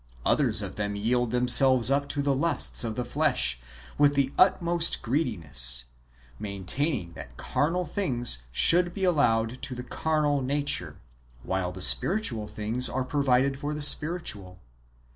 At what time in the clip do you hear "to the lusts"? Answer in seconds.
2.09-2.83